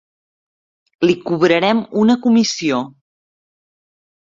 Li 1.07 1.15
cobrarem 1.31 1.83
una 2.05 2.17
comissió. 2.25 2.83